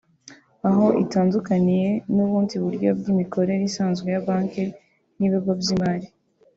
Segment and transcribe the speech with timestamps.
[0.69, 4.63] aho itandukaniye n’ubundi buryo bw’imikorere isanzwe ya Banki
[5.19, 6.07] n’ibigo by’imari